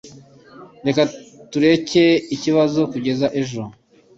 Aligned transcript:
Reka 0.85 1.01
tureke 1.51 2.05
ikibazo 2.35 2.79
kugeza 2.91 3.27
ejo. 3.41 3.61